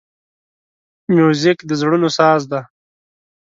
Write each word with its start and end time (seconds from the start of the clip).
موزیک 1.15 1.59
د 1.65 1.71
زړونو 1.79 2.07
ساز 2.17 2.41
دی. 2.51 2.61